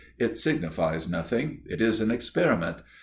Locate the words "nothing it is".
1.07-2.01